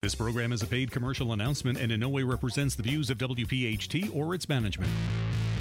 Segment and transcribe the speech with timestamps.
[0.00, 3.18] This program is a paid commercial announcement and in no way represents the views of
[3.18, 4.92] WPHT or its management.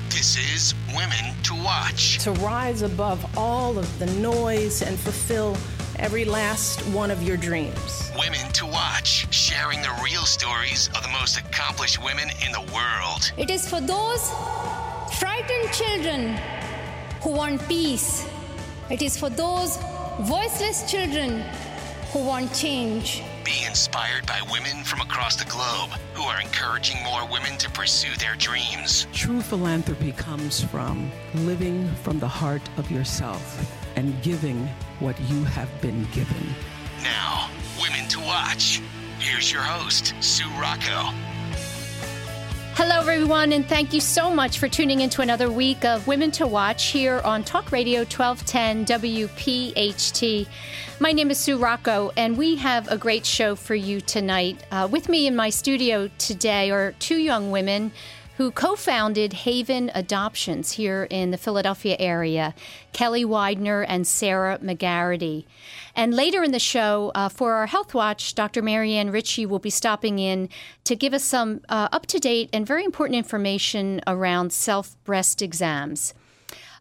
[0.09, 2.19] This is Women to Watch.
[2.19, 5.57] To rise above all of the noise and fulfill
[5.95, 8.11] every last one of your dreams.
[8.15, 13.31] Women to Watch, sharing the real stories of the most accomplished women in the world.
[13.39, 14.29] It is for those
[15.17, 16.37] frightened children
[17.23, 18.23] who want peace.
[18.91, 19.77] It is for those
[20.21, 21.43] voiceless children
[22.13, 23.23] who want change.
[23.47, 28.13] Be inspired by women from across the globe who are encouraging more women to pursue
[28.19, 29.07] their dreams.
[29.13, 34.67] True philanthropy comes from living from the heart of yourself and giving
[34.99, 36.45] what you have been given.
[37.01, 37.49] Now,
[37.81, 38.81] Women to Watch.
[39.17, 41.13] Here's your host, Sue Rocco.
[42.79, 46.45] Hello, everyone, and thank you so much for tuning into another week of Women to
[46.45, 50.47] Watch here on Talk Radio 1210 WPHT.
[50.99, 54.63] My name is Sue Rocco, and we have a great show for you tonight.
[54.69, 57.91] Uh, with me in my studio today are two young women
[58.37, 62.53] who co founded Haven Adoptions here in the Philadelphia area
[62.93, 65.45] Kelly Widener and Sarah McGarity.
[65.95, 68.61] And later in the show, uh, for our Health Watch, Dr.
[68.61, 70.49] Marianne Ritchie will be stopping in
[70.83, 75.41] to give us some uh, up to date and very important information around self breast
[75.41, 76.13] exams.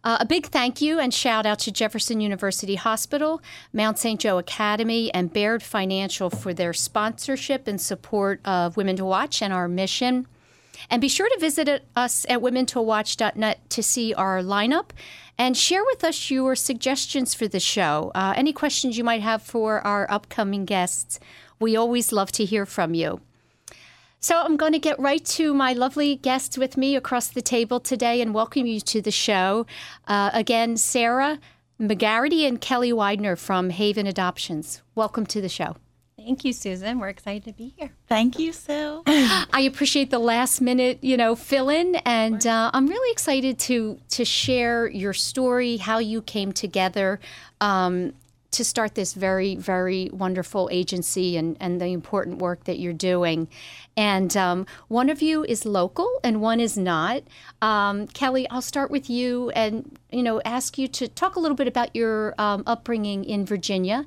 [0.04, 3.40] Uh, a big thank you and shout out to Jefferson University Hospital,
[3.72, 4.20] Mount St.
[4.20, 9.52] Joe Academy, and Baird Financial for their sponsorship and support of Women to Watch and
[9.54, 10.26] our mission.
[10.90, 14.90] And be sure to visit us at womentowatch.net to see our lineup
[15.38, 18.10] and share with us your suggestions for the show.
[18.14, 21.18] Uh, any questions you might have for our upcoming guests.
[21.60, 23.20] We always love to hear from you.
[24.20, 27.80] So I'm going to get right to my lovely guests with me across the table
[27.80, 29.66] today and welcome you to the show.
[30.08, 31.38] Uh, again, Sarah
[31.80, 34.82] McGarity and Kelly Widener from Haven Adoptions.
[34.94, 35.76] Welcome to the show.
[36.26, 36.98] Thank you, Susan.
[36.98, 37.92] We're excited to be here.
[38.08, 39.04] Thank you, Sue.
[39.06, 44.00] I appreciate the last minute, you know, fill in, and uh, I'm really excited to
[44.08, 47.20] to share your story, how you came together.
[47.60, 48.14] Um,
[48.50, 53.48] to start this very, very wonderful agency and, and the important work that you're doing.
[53.96, 57.22] And um, one of you is local and one is not.
[57.60, 61.56] Um, Kelly, I'll start with you and, you know, ask you to talk a little
[61.56, 64.06] bit about your um, upbringing in Virginia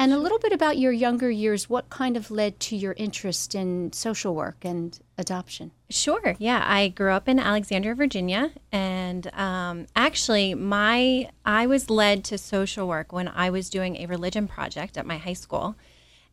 [0.00, 1.68] and a little bit about your younger years.
[1.68, 5.72] What kind of led to your interest in social work and adoption?
[5.90, 6.36] Sure.
[6.38, 12.38] Yeah, I grew up in Alexandria, Virginia, and um, actually, my I was led to
[12.38, 15.76] social work when I was doing a religion project at my high school,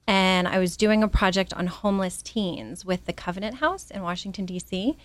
[0.07, 4.45] and I was doing a project on homeless teens with the Covenant House in Washington
[4.45, 4.95] D.C.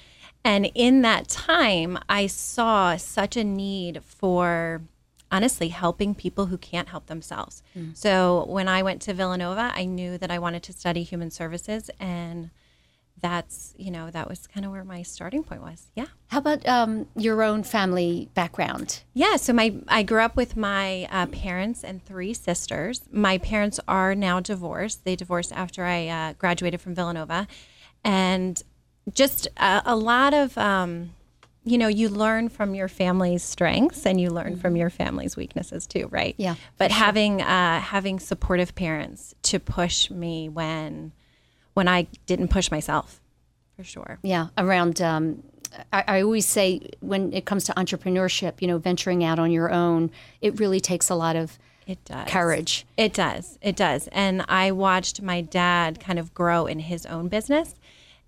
[0.44, 4.82] And in that time, I saw such a need for
[5.32, 7.62] honestly helping people who can't help themselves.
[7.76, 7.96] Mm.
[7.96, 11.90] So when I went to Villanova, I knew that I wanted to study human services
[11.98, 12.50] and
[13.20, 15.86] that's you know that was kind of where my starting point was.
[15.94, 16.06] Yeah.
[16.28, 19.02] How about um, your own family background?
[19.14, 23.02] Yeah so my i grew up with my uh, parents and three sisters.
[23.10, 25.04] My parents are now divorced.
[25.04, 27.46] They divorced after i uh, graduated from villanova.
[28.04, 28.60] And
[29.12, 31.12] just a, a lot of um,
[31.64, 34.60] you know, you learn from your family's strengths and you learn mm-hmm.
[34.60, 36.34] from your family's weaknesses too, right?
[36.38, 36.56] Yeah.
[36.76, 41.12] But having uh, having supportive parents to push me when
[41.74, 43.20] when I didn't push myself,
[43.76, 44.18] for sure.
[44.22, 44.48] Yeah.
[44.58, 45.42] Around, um,
[45.92, 49.70] I, I always say when it comes to entrepreneurship, you know, venturing out on your
[49.72, 50.10] own,
[50.40, 52.28] it really takes a lot of it does.
[52.28, 52.86] courage.
[52.96, 53.58] It does.
[53.62, 54.08] It does.
[54.12, 57.74] And I watched my dad kind of grow in his own business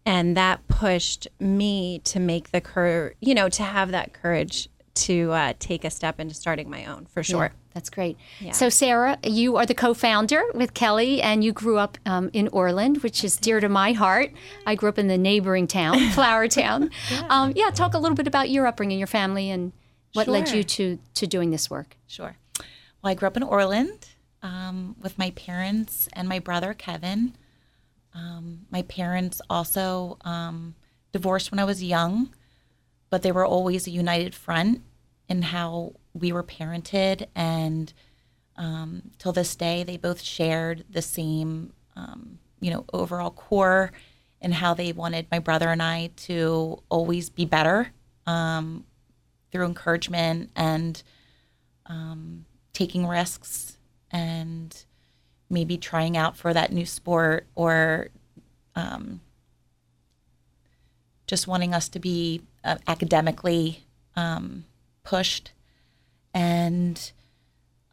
[0.06, 5.32] and that pushed me to make the courage, you know, to have that courage to
[5.32, 7.52] uh, take a step into starting my own for sure.
[7.74, 8.16] That's great.
[8.52, 12.48] So, Sarah, you are the co founder with Kelly, and you grew up um, in
[12.50, 14.30] Oreland, which is dear to my heart.
[14.64, 16.92] I grew up in the neighboring town, Flourtown.
[17.10, 17.26] yeah.
[17.28, 19.72] Um, yeah, talk a little bit about your upbringing, your family, and
[20.12, 21.96] what led you to, to doing this work.
[22.06, 22.36] Sure.
[23.02, 24.06] Well, I grew up in Oreland
[24.40, 27.34] um, with my parents and my brother Kevin.
[28.14, 30.74] Um, my parents also um,
[31.12, 32.32] divorced when I was young,
[33.10, 34.82] but they were always a united front
[35.28, 37.26] in how we were parented.
[37.34, 37.92] And
[38.56, 43.92] um, till this day, they both shared the same, um, you know, overall core
[44.40, 47.92] in how they wanted my brother and I to always be better
[48.26, 48.84] um,
[49.50, 51.02] through encouragement and
[51.86, 53.78] um, taking risks
[54.10, 54.84] and
[55.50, 58.08] maybe trying out for that new sport or
[58.74, 59.20] um,
[61.26, 63.84] just wanting us to be uh, academically
[64.16, 64.64] um,
[65.02, 65.52] pushed
[66.32, 67.12] and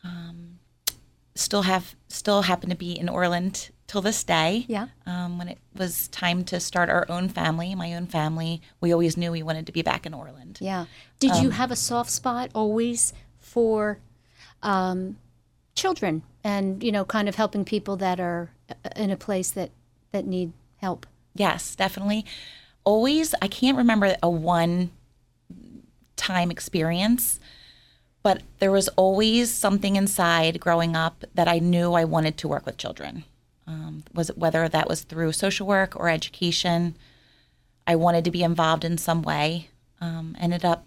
[0.04, 0.60] um,
[1.36, 4.66] still have still happen to be in Oreland till this day.
[4.68, 4.88] Yeah.
[5.06, 9.18] Um, when it was time to start our own family, my own family, we always
[9.18, 10.58] knew we wanted to be back in Oreland.
[10.62, 10.86] Yeah.
[11.20, 14.00] Did Um, you have a soft spot always for
[14.64, 15.18] um,
[15.76, 19.72] children and, you know, kind of helping people that are uh, in a place that,
[20.12, 21.06] that need help?
[21.34, 22.26] Yes, definitely.
[22.84, 24.92] Always, I can't remember a one
[26.16, 27.40] time experience,
[28.24, 32.66] but there was always something inside growing up that I knew I wanted to work
[32.66, 33.24] with children.
[33.68, 36.96] Um, was whether that was through social work or education?
[37.88, 39.70] I wanted to be involved in some way.
[40.00, 40.86] Um, ended up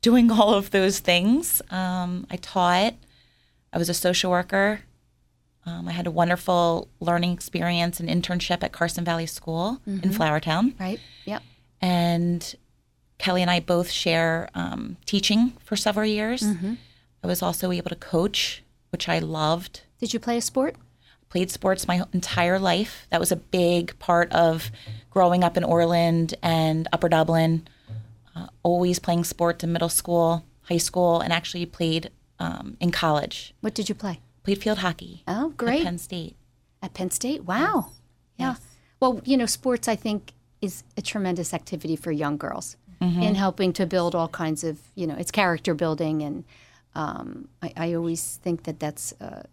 [0.00, 1.62] doing all of those things.
[1.70, 2.94] Um, I taught.
[3.72, 4.80] I was a social worker.
[5.66, 10.78] Um, I had a wonderful learning experience and internship at Carson Valley School in Flourtown.
[10.80, 10.98] Right?
[11.26, 11.42] Yep.
[11.80, 12.54] And
[13.18, 16.42] Kelly and I both share um, teaching for several years.
[17.22, 19.82] I was also able to coach, which I loved.
[19.98, 20.76] Did you play a sport?
[20.76, 23.06] I Played sports my entire life.
[23.10, 24.70] That was a big part of
[25.10, 27.68] growing up in Oreland and Upper Dublin.
[28.34, 33.54] Uh, always playing sports in middle school, high school, and actually played um, in college.
[33.60, 34.20] What did you play?
[34.42, 35.22] Played field hockey.
[35.28, 35.84] Oh, at great.
[35.84, 36.36] Penn State.
[36.82, 37.44] At Penn State?
[37.44, 37.90] Wow.
[38.38, 38.56] Yeah.
[38.98, 43.72] Well, you know, sports, I think, is a tremendous activity for young girls in helping
[43.72, 46.20] to build all kinds of, you know, it's character building.
[46.20, 46.44] And
[46.94, 49.44] um, I, I always think that that's uh,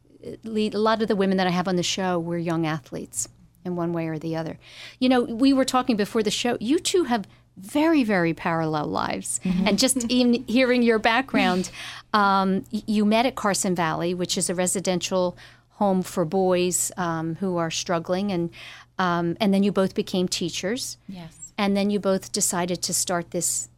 [0.45, 3.29] a lot of the women that I have on the show were young athletes
[3.63, 4.59] in one way or the other.
[4.99, 7.25] You know, we were talking before the show, you two have
[7.55, 9.39] very, very parallel lives.
[9.65, 11.71] And just even hearing your background,
[12.17, 15.37] um, you met at Carson Valley, which is a residential
[15.81, 18.49] home for boys um, who are struggling, and
[18.97, 21.53] um, and then you both became teachers, Yes.
[21.57, 23.69] and then you both decided to start this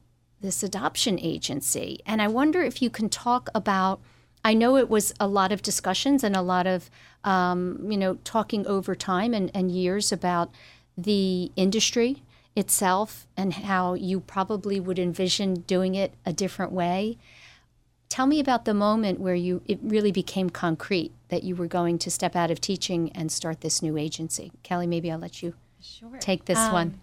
[0.41, 1.99] this adoption agency.
[2.05, 3.99] And I wonder if you can talk about.
[4.45, 6.89] I know it was a lot of discussions and a lot of
[7.25, 7.59] um,
[7.91, 10.49] you know talking over time and, and years about
[10.97, 12.23] the industry
[12.55, 17.17] itself and how you probably would envision doing it a different way.
[18.09, 21.99] Tell me about the moment where you it really became concrete that you were going
[21.99, 24.51] to step out of teaching and start this new agency.
[24.63, 26.17] Kelly, maybe I'll let you sure.
[26.19, 26.99] take this one.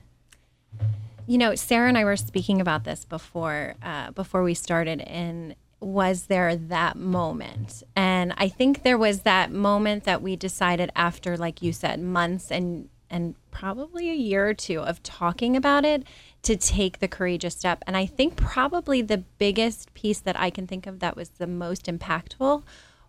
[1.26, 5.54] You know, Sarah and I were speaking about this before uh, before we started, and
[5.80, 7.82] was there that moment?
[7.94, 12.50] And I think there was that moment that we decided after, like you said, months
[12.50, 16.04] and and probably a year or two of talking about it
[16.42, 17.82] to take the courageous step.
[17.86, 21.46] And I think probably the biggest piece that I can think of that was the
[21.46, 22.62] most impactful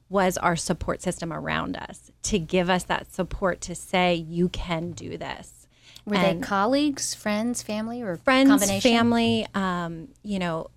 [0.10, 4.92] was our support system around us to give us that support to say you can
[4.92, 5.68] do this
[6.06, 8.92] Were And- they colleagues, friends, family, or friends, combination?
[8.92, 9.48] family.
[9.54, 10.68] Um, you know,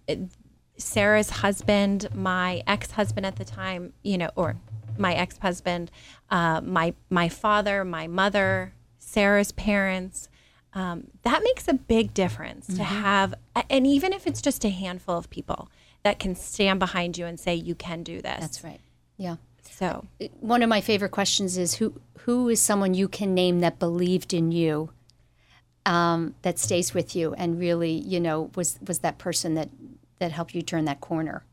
[0.77, 4.57] Sarah's husband, my ex-husband at the time, you know, or
[4.99, 5.91] my ex-husband,
[6.31, 8.73] uh, my my father, my mother,
[9.11, 10.29] Sarah's parents.
[10.73, 13.35] Um, that makes a big difference to have,
[13.69, 15.69] and even if it's just a handful of people
[16.05, 18.39] that can stand behind you and say you can do this.
[18.41, 18.81] That's right.
[19.17, 19.37] Yeah.
[19.69, 20.07] So
[20.39, 24.33] One of my favorite questions is who who is someone you can name that believed
[24.33, 24.91] in you,
[25.87, 29.71] um, that stays with you, and really, you know, was was that person that
[30.21, 31.45] that helped you turn that corner.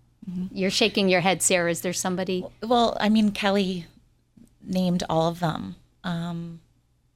[0.51, 1.71] You're shaking your head, Sarah.
[1.71, 2.45] Is there somebody?
[2.61, 3.85] Well, I mean, Kelly
[4.61, 5.77] named all of them.
[6.03, 6.59] Um,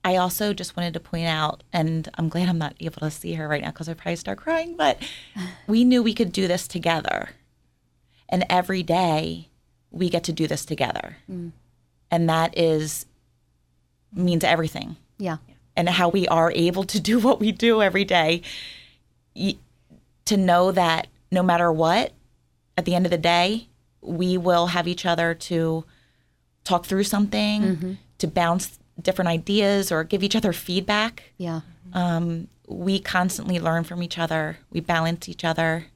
[0.03, 3.33] I also just wanted to point out, and I'm glad I'm not able to see
[3.33, 4.97] her right now because I probably start crying, but
[5.67, 7.29] we knew we could do this together.
[8.27, 9.49] And every day
[9.91, 11.17] we get to do this together.
[11.29, 11.51] Mm.
[12.09, 13.05] And that is
[14.13, 14.97] means everything.
[15.17, 15.37] Yeah.
[15.77, 18.41] and how we are able to do what we do every day.
[20.25, 22.11] To know that no matter what,
[22.77, 23.67] at the end of the day,
[24.01, 25.85] we will have each other to
[26.63, 27.93] talk through something, mm-hmm.
[28.17, 31.23] to bounce different ideas or give each other feedback.
[31.37, 31.61] Yeah.
[31.93, 34.57] Um, we constantly learn from each other.
[34.71, 35.87] We balance each other.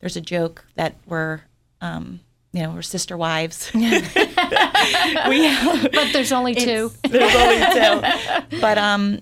[0.00, 1.42] There's a joke that we're,
[1.80, 2.20] um,
[2.52, 3.70] you know, we're sister wives.
[3.74, 3.82] we,
[5.92, 6.90] But there's only two.
[7.08, 7.58] there's only
[8.50, 9.20] two, but um,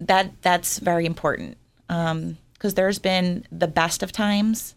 [0.00, 1.56] that that's very important
[1.88, 4.74] because there's been the best of times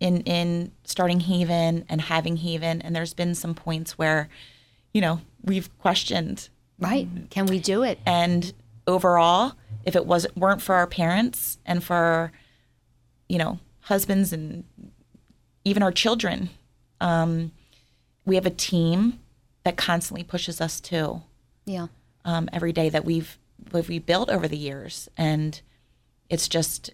[0.00, 4.28] in in starting Haven and having Haven, and there's been some points where,
[4.92, 6.48] you know, we've questioned
[6.82, 7.08] Right.
[7.30, 7.98] Can we do it?
[8.06, 8.52] and
[8.86, 9.52] overall,
[9.84, 12.32] if it wasn't weren't for our parents and for,
[13.28, 14.64] you know, husbands and
[15.64, 16.50] even our children,
[17.00, 17.52] um,
[18.24, 19.20] we have a team
[19.64, 21.22] that constantly pushes us too
[21.64, 21.86] Yeah.
[22.24, 23.38] um, every day that we've
[23.88, 25.60] we built over the years, and
[26.28, 26.90] it's just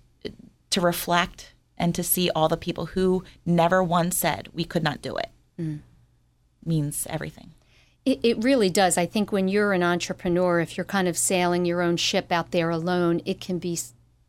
[0.70, 5.00] to reflect and to see all the people who never once said we could not
[5.00, 5.30] do it
[6.64, 7.52] means everything.
[8.08, 8.96] It, it really does.
[8.96, 12.52] I think when you're an entrepreneur, if you're kind of sailing your own ship out
[12.52, 13.78] there alone, it can be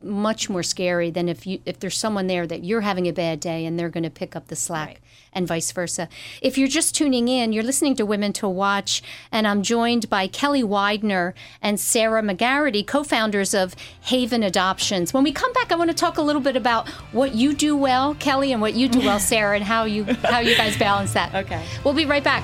[0.02, 3.40] much more scary than if you if there's someone there that you're having a bad
[3.40, 6.10] day and they're going to pick up the slack and vice versa.
[6.42, 10.28] If you're just tuning in, you're listening to Women to Watch and I'm joined by
[10.28, 15.14] Kelly Widener and Sarah McGarity, co-founders of Haven Adoptions.
[15.14, 17.78] When we come back, I want to talk a little bit about what you do
[17.78, 21.14] well, Kelly, and what you do well, Sarah, and how you how you guys balance
[21.14, 21.34] that.
[21.34, 21.64] Okay.
[21.86, 22.44] We'll be right back.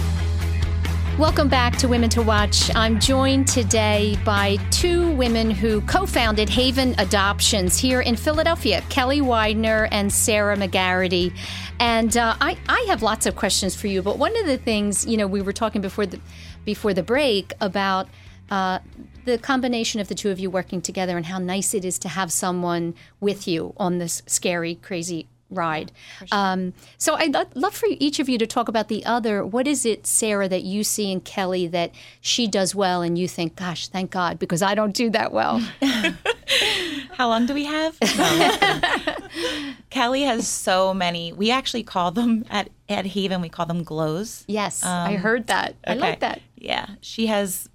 [1.21, 2.75] Welcome back to Women to Watch.
[2.75, 9.21] I'm joined today by two women who co founded Haven Adoptions here in Philadelphia Kelly
[9.21, 11.31] Widener and Sarah McGarity.
[11.79, 15.05] And uh, I, I have lots of questions for you, but one of the things,
[15.05, 16.19] you know, we were talking before the,
[16.65, 18.07] before the break about
[18.49, 18.79] uh,
[19.25, 22.09] the combination of the two of you working together and how nice it is to
[22.09, 25.91] have someone with you on this scary, crazy ride.
[26.31, 29.45] Um, so I'd love for each of you to talk about the other.
[29.45, 31.91] What is it, Sarah, that you see in Kelly that
[32.21, 35.59] she does well and you think, gosh, thank God, because I don't do that well?
[37.11, 37.97] How long do we have?
[39.89, 41.33] Kelly has so many.
[41.33, 43.41] We actually call them at at Haven.
[43.41, 44.43] We call them glows.
[44.47, 45.75] yes, I heard that.
[45.85, 46.41] I like Um, that.
[46.57, 47.69] Yeah, she has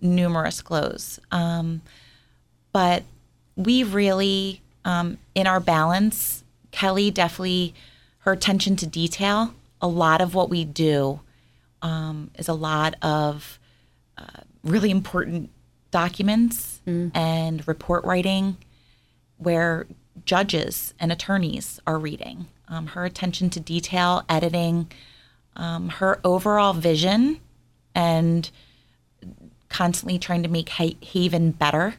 [0.00, 1.18] numerous glows.
[1.30, 1.80] Um,
[2.72, 3.02] but
[3.56, 6.43] we really, um, in our balance,
[6.74, 7.72] Kelly definitely,
[8.20, 11.20] her attention to detail, a lot of what we do
[11.82, 13.60] um, is a lot of
[14.18, 15.50] uh, really important
[15.92, 16.80] documents
[17.14, 18.56] and report writing
[19.38, 19.86] where
[20.24, 22.48] judges and attorneys are reading.
[22.66, 24.90] Um, her attention to detail, editing,
[25.54, 27.38] um, her overall vision,
[27.94, 28.50] and
[29.68, 31.94] constantly trying to make Ha- Haven better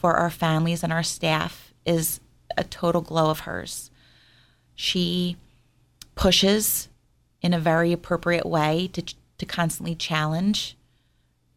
[0.00, 2.20] for our families and our staff is
[2.58, 3.90] a total glow of hers.
[4.74, 5.36] She
[6.14, 6.88] pushes
[7.40, 9.02] in a very appropriate way to,
[9.38, 10.76] to constantly challenge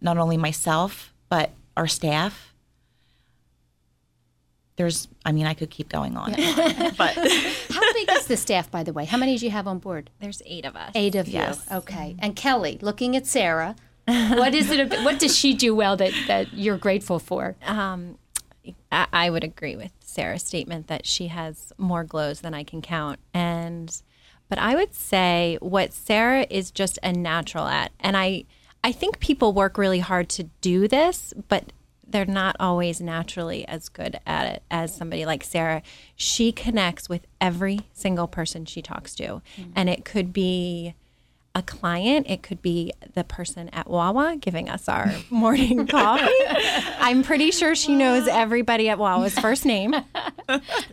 [0.01, 2.53] not only myself, but our staff.
[4.77, 6.31] There's, I mean, I could keep going on,
[6.97, 7.13] but
[7.69, 9.05] How big is the staff, by the way?
[9.05, 10.09] How many do you have on board?
[10.19, 10.91] There's eight of us.
[10.95, 11.65] Eight of Yes.
[11.71, 11.77] you.
[11.77, 12.15] Okay.
[12.19, 14.91] And Kelly, looking at Sarah, what is it?
[15.03, 17.55] What does she do well that, that you're grateful for?
[17.65, 18.17] Um,
[18.91, 22.81] I, I would agree with Sarah's statement that she has more glows than I can
[22.81, 23.19] count.
[23.33, 24.01] And,
[24.49, 28.45] but I would say what Sarah is just a natural at, and I,
[28.83, 31.71] I think people work really hard to do this, but
[32.07, 35.81] they're not always naturally as good at it as somebody like Sarah.
[36.15, 39.71] She connects with every single person she talks to, mm.
[39.75, 40.93] and it could be
[41.55, 46.29] a client, it could be the person at Wawa giving us our morning coffee.
[46.99, 49.95] I'm pretty sure she knows everybody at Wawa's first name.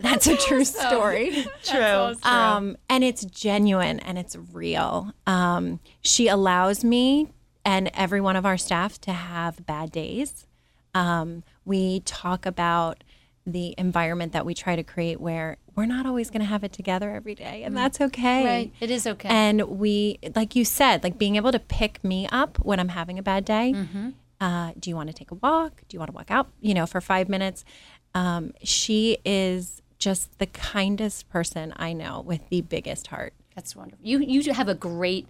[0.01, 1.45] That's a true story.
[1.65, 2.15] true.
[2.23, 5.13] Um, and it's genuine and it's real.
[5.27, 7.29] Um, she allows me
[7.65, 10.47] and every one of our staff to have bad days.
[10.95, 13.03] Um, we talk about
[13.47, 16.73] the environment that we try to create where we're not always going to have it
[16.73, 18.73] together every day and that's okay Right.
[18.81, 19.29] It is okay.
[19.29, 23.19] and we like you said like being able to pick me up when i'm having
[23.19, 23.75] a bad day
[24.41, 26.73] uh, do you want to take a walk do you want to walk out you
[26.75, 27.65] know for five minutes
[28.15, 34.05] um, she is just the kindest person i know with the biggest heart That's wonderful.
[34.07, 35.27] You you have a great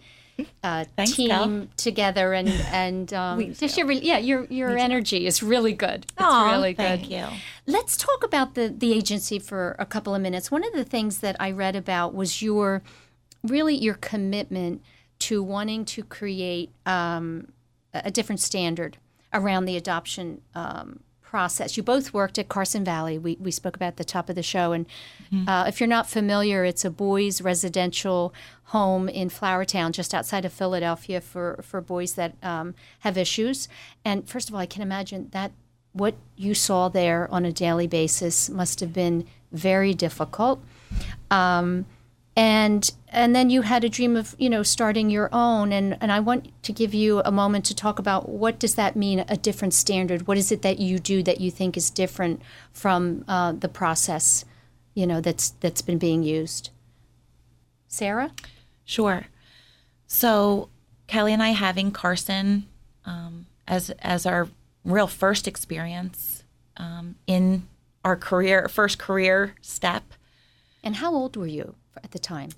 [0.63, 1.67] uh, Thanks, team Cal.
[1.77, 6.05] together, and and um, just your, yeah, your your energy is really good.
[6.05, 7.01] It's Aw, really good.
[7.01, 7.25] Thank you.
[7.67, 10.51] Let's talk about the the agency for a couple of minutes.
[10.51, 12.81] One of the things that I read about was your
[13.43, 14.81] really your commitment
[15.19, 17.51] to wanting to create um,
[17.93, 18.97] a a different standard
[19.33, 20.99] around the adoption um,
[21.33, 21.75] process.
[21.75, 23.17] You both worked at Carson Valley.
[23.17, 24.71] We, we spoke about the top of the show.
[24.71, 24.85] And
[25.47, 28.31] uh, if you're not familiar, it's a boys' residential
[28.65, 33.67] home in Flourtown, just outside of Philadelphia, for, for boys that um, have issues.
[34.05, 35.51] And first of all, I can imagine that
[35.93, 40.63] what you saw there on a daily basis must have been very difficult.
[41.31, 41.87] Um,
[42.35, 45.71] and and then you had a dream of you know starting your own.
[45.71, 48.95] And and I want to give you a moment to talk about what does that
[48.95, 50.27] mean a different standard?
[50.27, 54.45] What is it that you do that you think is different from uh, the process
[54.93, 56.71] you know that's that's been being used?
[57.87, 58.31] Sarah?
[58.85, 59.27] Sure.
[60.07, 60.69] So
[61.07, 62.67] Kelly and I having Carson
[63.05, 64.49] um, as as our
[64.83, 66.43] real first experience
[66.77, 67.67] um, in
[68.03, 70.03] our career, first career step.
[70.83, 72.49] and how old were you at the time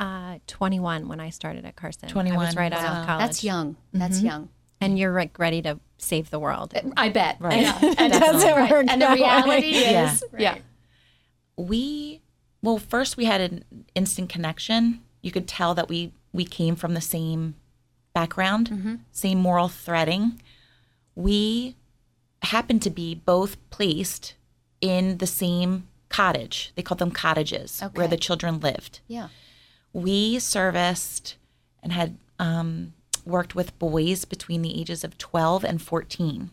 [0.00, 3.44] uh, 21 when i started at carson i 21, was right out of college that's
[3.44, 4.26] young that's mm-hmm.
[4.26, 4.48] young
[4.80, 7.62] and you're like ready to save the world uh, I bet Right.
[7.62, 7.78] Yeah.
[7.98, 8.70] and, doesn't right.
[8.70, 9.22] work and the that way.
[9.24, 10.12] reality Yeah.
[10.12, 10.58] is yeah
[11.56, 12.22] We
[12.62, 15.00] well, first we had an instant connection.
[15.22, 17.54] You could tell that we we came from the same
[18.14, 18.94] background, mm-hmm.
[19.12, 20.40] same moral threading.
[21.14, 21.76] We
[22.42, 24.34] happened to be both placed
[24.80, 26.72] in the same cottage.
[26.74, 29.00] They called them cottages where the children lived.
[29.06, 29.28] yeah
[29.92, 31.36] we serviced
[31.82, 32.92] and had um,
[33.24, 36.50] worked with boys between the ages of 12 and 14.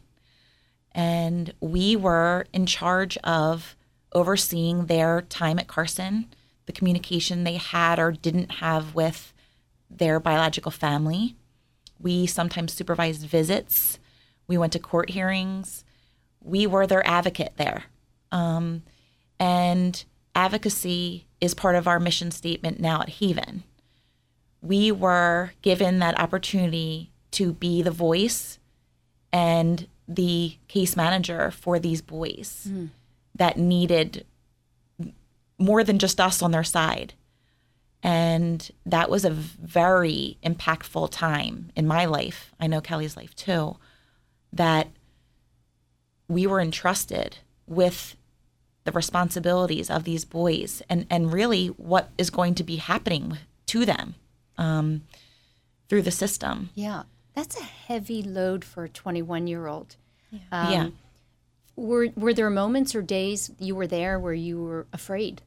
[0.94, 3.76] And we were in charge of
[4.14, 6.28] overseeing their time at Carson,
[6.66, 9.34] the communication they had or didn't have with
[9.90, 11.36] their biological family.
[12.00, 14.00] We sometimes supervised visits.
[14.48, 15.84] We went to court hearings.
[16.42, 17.86] We were their advocate there.
[18.32, 18.84] Um,
[19.40, 23.64] and advocacy is part of our mission statement now at Haven.
[24.62, 28.60] We were given that opportunity to be the voice
[29.32, 32.86] and the case manager for these boys hmm.
[33.36, 34.26] that needed
[35.58, 37.14] more than just us on their side.
[38.04, 42.54] And that was a very impactful time in my life.
[42.60, 43.78] I know Kelly's life too,
[44.54, 44.90] that
[46.28, 48.16] we were entrusted with
[48.86, 53.84] the responsibilities of these boys and, and really what is going to be happening to
[53.86, 54.16] them
[54.58, 55.02] um,
[55.90, 56.70] through the system.
[56.76, 59.98] Yeah, that's a heavy load for a 21 year old.
[60.52, 60.90] Um, yeah.
[61.76, 65.42] Were Were there moments or days you were there where you were afraid?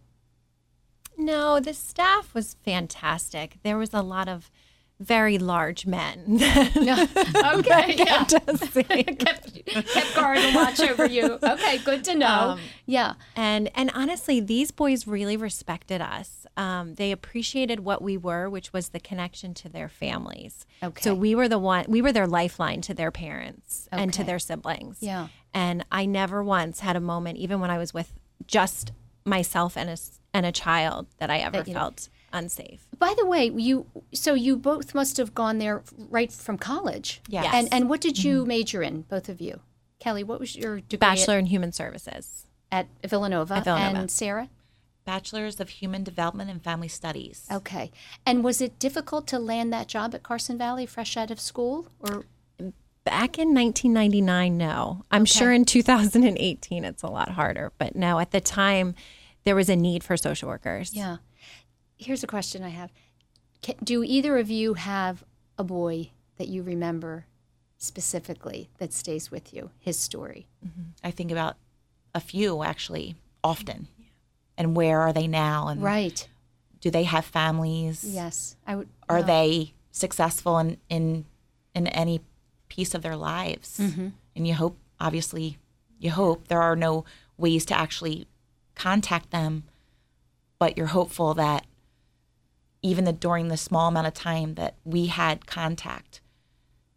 [1.17, 3.59] No, the staff was fantastic.
[3.63, 4.51] There was a lot of
[5.01, 6.25] very large men.
[6.43, 8.25] okay, yeah.
[8.25, 11.39] Kept, kept guard and watch over you.
[11.43, 12.27] Okay, good to know.
[12.27, 16.47] Um, yeah, and and honestly, these boys really respected us.
[16.57, 20.67] Um, they appreciated what we were, which was the connection to their families.
[20.83, 21.01] Okay.
[21.01, 21.85] So we were the one.
[21.89, 24.99] We were their lifeline to their parents and to their siblings.
[25.01, 25.29] Yeah.
[25.55, 28.13] And I never once had a moment, even when I was with
[28.47, 28.93] just
[29.25, 29.97] myself and a
[30.35, 32.87] and a child, that I ever That felt unsafe.
[32.99, 37.21] By the way, you so you both must have gone there right from college.
[37.29, 37.49] Yes.
[37.53, 38.49] And and what did you mm-hmm.
[38.49, 39.61] major in, both of you?
[39.99, 42.47] Kelly, what was your degree Bachelor in Human Services.
[42.71, 43.55] at, at Villanova?
[43.55, 43.99] At Villanova.
[43.99, 44.49] And Sarah?
[45.05, 47.47] Bachelor's of Human Development and Family Studies.
[47.51, 47.91] Okay.
[48.27, 51.89] And was it difficult to land that job at Carson Valley fresh out of school?
[51.99, 52.27] Or
[53.05, 55.07] Back in 1999, no.
[55.11, 58.95] I'm sure in 2018 it's a lot harder, but no, at the time
[59.45, 60.93] there was a need for social workers.
[60.93, 61.17] Yeah.
[61.99, 62.91] Here's a question I have.
[63.83, 65.25] Do either of you have
[65.59, 67.27] a boy that you remember
[67.77, 70.47] specifically that stays with you, his story?
[71.03, 71.57] I think about
[72.15, 73.89] a few actually often.
[74.57, 75.69] And where are they now?
[75.69, 76.29] And Right.
[76.81, 78.05] do they have families?
[78.05, 78.57] Yes.
[78.67, 78.89] I would.
[79.09, 79.27] Are yeah.
[79.27, 81.25] they successful in, in
[81.75, 82.21] in any
[82.69, 83.79] piece of their lives?
[83.79, 84.09] Mm-hmm.
[84.37, 85.59] And you hope, obviously,
[85.99, 87.05] you hope there are no
[87.37, 88.27] ways to actually
[88.75, 89.65] contact them,
[90.59, 91.67] but you're hopeful that
[92.83, 96.21] even the, during the small amount of time that we had contact,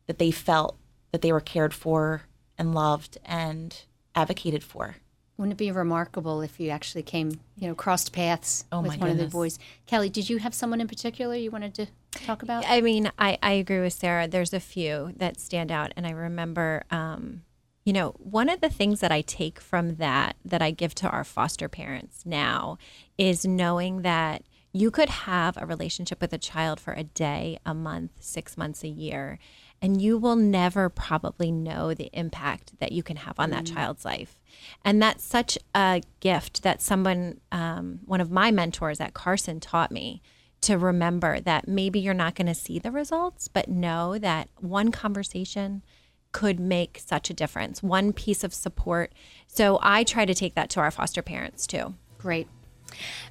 [0.07, 0.77] that they felt
[1.11, 2.23] that they were cared for
[2.57, 3.83] and loved and
[4.15, 4.95] advocated for.
[5.37, 8.97] Wouldn't it be remarkable if you actually came, you know, crossed paths Oh, with my
[8.97, 9.57] one of the boys?
[9.87, 12.63] Kelly, did you have someone in particular you wanted to talk about?
[12.67, 14.27] I mean, I, I agree with Sarah.
[14.27, 15.93] There's a few that stand out.
[15.97, 17.41] And I remember, um,
[17.83, 21.09] you know, one of the things that I take from that, that I give to
[21.09, 22.77] our foster parents now,
[23.17, 27.73] is knowing that you could have a relationship with a child for a day, a
[27.73, 29.37] month, six months, a year,
[29.81, 34.05] and you will never probably know the impact that you can have on that child's
[34.05, 34.39] life.
[34.85, 39.91] And that's such a gift that someone, um, one of my mentors at Carson, taught
[39.91, 40.21] me
[40.61, 44.91] to remember that maybe you're not going to see the results, but know that one
[44.91, 45.83] conversation
[46.31, 49.11] could make such a difference, one piece of support.
[49.47, 51.95] So I try to take that to our foster parents too.
[52.19, 52.47] Great.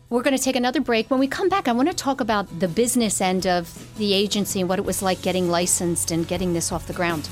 [0.08, 1.10] We're going to take another break.
[1.10, 4.60] When we come back, I want to talk about the business end of the agency
[4.60, 7.28] and what it was like getting licensed and getting this off the ground.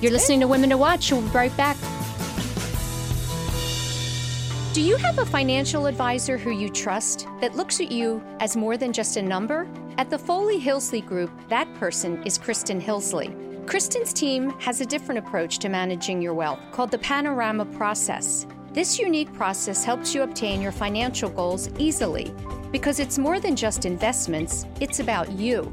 [0.00, 1.10] You're listening to Women to Watch.
[1.10, 1.76] We'll be right back.
[4.74, 8.76] Do you have a financial advisor who you trust that looks at you as more
[8.76, 9.68] than just a number?
[9.96, 13.66] At the Foley Hillsley Group, that person is Kristen Hillsley.
[13.66, 18.46] Kristen's team has a different approach to managing your wealth called the Panorama Process.
[18.74, 22.34] This unique process helps you obtain your financial goals easily
[22.72, 25.72] because it's more than just investments, it's about you.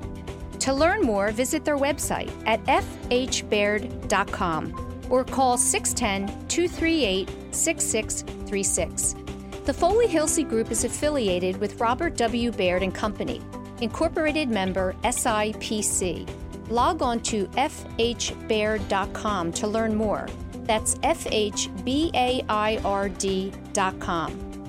[0.59, 3.07] To learn more, visit their website at fhbaird.com
[5.09, 9.15] or call 610 238 6636.
[9.65, 12.51] The Foley Hillsley Group is affiliated with Robert W.
[12.51, 13.41] Baird and Company,
[13.81, 16.29] incorporated member SIPC.
[16.69, 20.27] Log on to fhbaird.com to learn more.
[20.71, 21.75] That's fhbaird.com.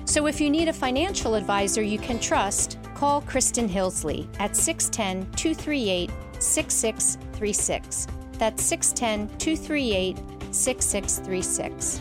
[0.04, 5.30] So if you need a financial advisor you can trust, call Kristen Hillsley at 610
[5.36, 6.10] 238
[6.40, 8.08] 6636.
[8.32, 10.18] That's 610 238
[10.52, 12.00] 6636.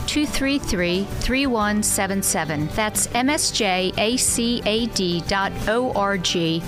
[0.07, 2.67] 233 3177.
[2.67, 3.79] That's msjacad.org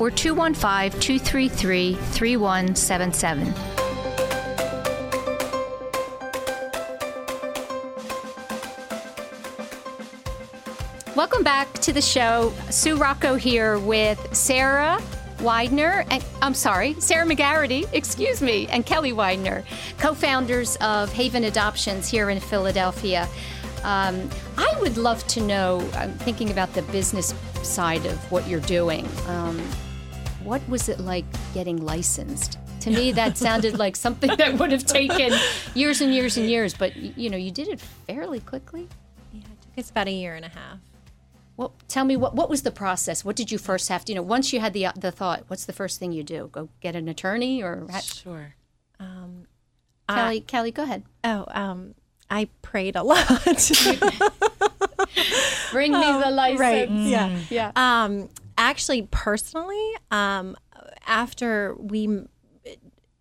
[0.02, 3.54] or 215 233 3177.
[11.16, 12.52] Welcome back to the show.
[12.72, 15.00] Sue Rocco here with Sarah
[15.44, 19.66] Widener, and I'm sorry, Sarah McGarity, excuse me, and Kelly Widener,
[19.98, 23.28] co-founders of Haven Adoptions here in Philadelphia.
[23.84, 25.88] Um, I would love to know.
[25.96, 29.06] I'm thinking about the business side of what you're doing.
[29.28, 29.60] Um,
[30.44, 32.58] what was it like getting licensed?
[32.82, 35.34] To me, that sounded like something that would have taken
[35.74, 36.74] years and years and years.
[36.74, 38.88] But you know, you did it fairly quickly.
[39.34, 40.80] Yeah, it took us about a year and a half.
[41.56, 43.24] Well, tell me what what was the process?
[43.24, 44.12] What did you first have to?
[44.12, 46.50] You know, once you had the the thought, what's the first thing you do?
[46.52, 48.56] Go get an attorney or Sure.
[49.00, 49.46] Um,
[50.10, 50.42] Kelly?
[50.42, 51.04] Kelly, go ahead.
[51.24, 51.96] oh, um,
[52.30, 53.28] I prayed a lot.
[55.72, 56.60] Bring me the license.
[56.60, 56.90] right.
[56.90, 57.40] Yeah.
[57.50, 57.72] Yeah.
[57.76, 60.56] Um, actually, personally, um,
[61.08, 62.30] after we m-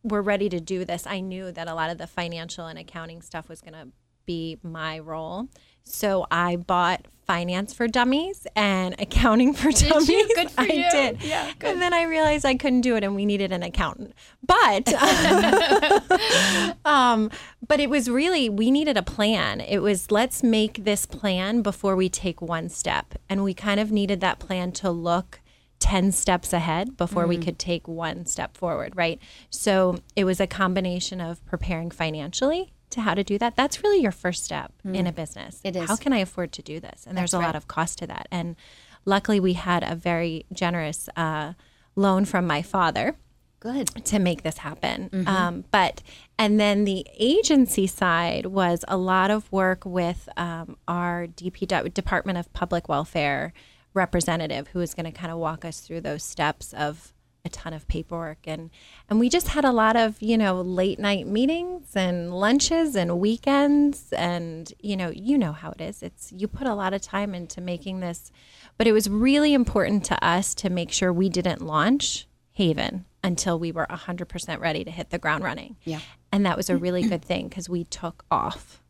[0.03, 3.23] were ready to do this, I knew that a lot of the financial and accounting
[3.23, 3.89] stuff was going to
[4.27, 5.49] be my role.
[5.85, 9.89] So I bought finance for dummies and accounting for you?
[9.89, 10.35] dummies.
[10.35, 10.91] Good for I you.
[10.91, 11.23] did.
[11.23, 11.71] Yeah, good.
[11.71, 14.13] And then I realized I couldn't do it, and we needed an accountant.
[14.47, 14.93] But
[16.85, 17.31] um,
[17.67, 19.63] but it was really we needed a plan.
[19.63, 23.91] It was let's make this plan before we take one step, and we kind of
[23.91, 25.41] needed that plan to look
[25.79, 29.19] 10 steps ahead before we could take one step forward, right?
[29.51, 33.57] So it was a combination of preparing financially to how to do that.
[33.57, 35.61] That's really your first step in a business.
[35.65, 35.89] It is.
[35.89, 37.05] How can I afford to do this?
[37.07, 38.29] And there's That's a lot of cost to that.
[38.31, 38.57] And
[39.05, 41.55] luckily, we had a very generous uh,
[41.97, 43.17] loan from my father
[43.61, 43.89] Good.
[44.07, 45.25] to make this happen.
[45.27, 46.03] Um, but
[46.39, 52.39] and then the agency side was a lot of work with um, our DP Department
[52.39, 53.53] of Public Welfare
[53.95, 57.13] representative, who is going to kind of walk us through those steps of
[57.45, 58.71] a ton of paperwork and
[59.11, 63.19] and we just had a lot of you know late night meetings and lunches and
[63.19, 67.03] weekends and you know you know how it is it's you put a lot of
[67.03, 68.31] time into making this
[68.79, 73.59] but it was really important to us to make sure we didn't launch Haven until
[73.59, 75.77] we were 100% ready to hit the ground running.
[75.85, 76.01] Yeah.
[76.31, 78.82] And that was a really good thing because we took off.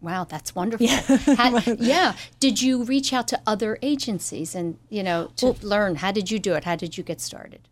[0.00, 0.86] Wow, that's wonderful.
[0.88, 2.14] How- yeah.
[2.40, 5.96] Did you reach out to other agencies and, you know, to learn?
[5.96, 6.64] How did you do it?
[6.64, 7.68] How did you get started?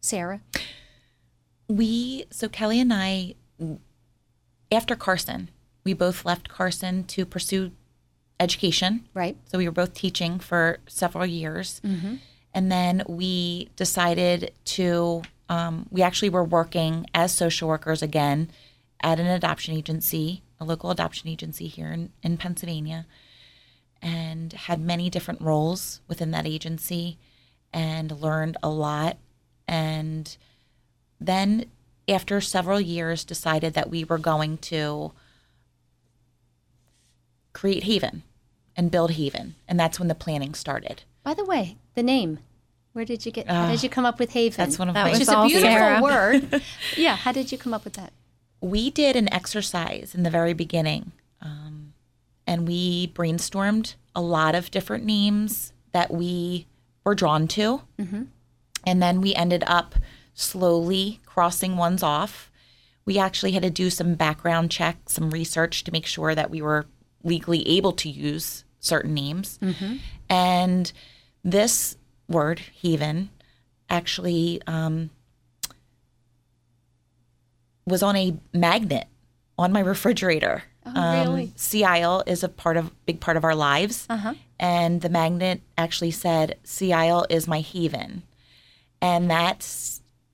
[0.00, 0.40] Sarah?
[1.68, 3.34] We, so Kelly and I,
[4.70, 5.50] after Carson,
[5.82, 7.72] we both left Carson to pursue
[8.38, 9.06] education.
[9.14, 9.36] Right.
[9.46, 11.80] So we were both teaching for several years.
[12.56, 18.50] And then we decided to, um, we actually were working as social workers again
[19.02, 23.06] at an adoption agency, a local adoption agency here in, in Pennsylvania,
[24.00, 27.18] and had many different roles within that agency
[27.72, 29.16] and learned a lot.
[29.66, 30.36] And
[31.20, 31.66] then
[32.08, 35.12] after several years decided that we were going to
[37.52, 38.22] create haven
[38.76, 42.40] and build haven and that's when the planning started By the way, the name.
[42.92, 43.48] Where did you get?
[43.48, 44.56] how did ah, you come up with Haven?
[44.56, 46.00] that's one of That my Which is a beautiful Sarah.
[46.00, 46.62] word.
[46.96, 47.16] yeah.
[47.16, 48.12] How did you come up with that?
[48.64, 51.92] We did an exercise in the very beginning um,
[52.46, 56.66] and we brainstormed a lot of different names that we
[57.04, 57.82] were drawn to.
[58.86, 59.94] And then we ended up
[60.34, 62.50] slowly crossing ones off.
[63.04, 66.62] We actually had to do some background check some research to make sure that we
[66.62, 66.86] were
[67.22, 69.58] legally able to use certain names.
[70.30, 70.90] And
[71.42, 71.96] this
[72.28, 73.28] word haven
[73.90, 75.10] actually um,
[77.86, 79.06] was on a magnet
[79.58, 80.64] on my refrigerator.
[80.86, 81.52] Oh, really?
[81.56, 84.34] Sea Isle is a part of big part of our lives, Uh-huh.
[84.58, 88.22] and the magnet actually said Isle is my haven,
[89.00, 89.66] and that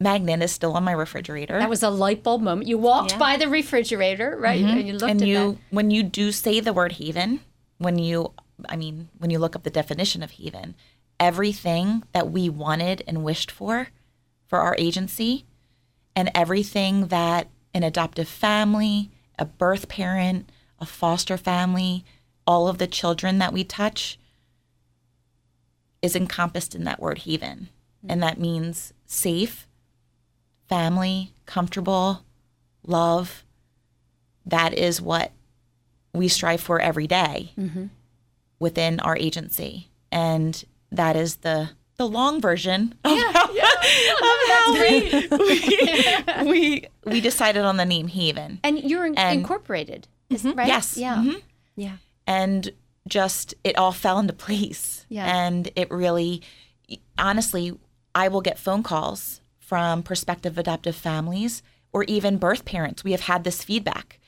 [0.00, 1.58] magnet is still on my refrigerator.
[1.58, 2.66] That was a light bulb moment.
[2.68, 3.18] You walked Yeah.
[3.18, 4.64] by the refrigerator, right?
[4.64, 5.58] And you looked and at you that.
[5.70, 7.40] when you do say the word haven,
[7.78, 8.32] when you
[8.68, 10.74] I mean when you look up the definition of haven,
[11.18, 13.88] everything that we wanted and wished for
[14.48, 15.44] for our agency
[16.14, 22.04] and everything that an adoptive family, a birth parent, a foster family,
[22.46, 24.18] all of the children that we touch
[26.02, 27.68] is encompassed in that word haven.
[28.08, 29.66] And that means safe,
[30.68, 32.24] family, comfortable,
[32.86, 33.44] love.
[34.46, 35.32] That is what
[36.14, 37.86] we strive for every day mm-hmm.
[38.58, 39.90] within our agency.
[40.10, 47.20] And that is the the long version of how, of how we, we, we we
[47.20, 48.58] decided on the name Haven.
[48.64, 50.66] And you're in- And- incorporated, is right?
[50.66, 50.96] Yes.
[50.96, 51.16] Yeah.
[51.16, 51.42] Mhm.
[51.76, 51.96] Yeah.
[52.26, 52.70] and
[53.06, 55.04] just it all fell into place.
[55.10, 55.26] Yeah.
[55.46, 56.40] And it really,
[57.18, 57.78] honestly,
[58.14, 63.04] I will get phone calls from prospective adoptive families or even birth parents.
[63.04, 64.18] We have had this feedback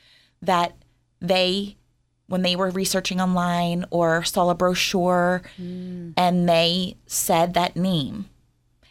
[0.42, 0.74] that
[1.20, 1.76] they,
[2.32, 8.24] when they were researching online or saw a brochure and they said that name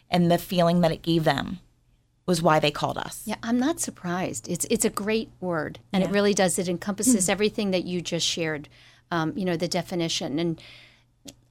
[0.08, 1.58] and the feeling that it gave them
[2.24, 3.22] was why they called us.
[3.24, 4.48] Yeah, I'm not surprised.
[4.48, 6.56] It's it's a great word, and it really does.
[6.56, 8.68] It encompasses everything that you just shared.
[9.10, 10.62] Um, you know, the definition, and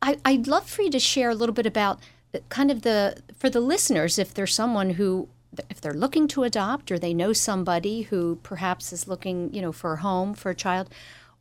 [0.02, 2.00] I, I'd love for you to share a little bit about
[2.48, 5.28] kind of the for the listeners, if there's someone who,
[5.70, 9.74] if they're looking to adopt or they know somebody who perhaps is looking, you know,
[9.74, 10.90] for a home for a child,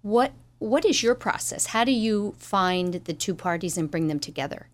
[0.03, 1.67] what what is your process?
[1.67, 4.69] How do you find the two parties and bring them together?